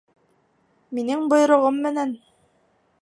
Минең 0.99 1.21
бойороғом 1.33 1.79
менән 1.87 2.19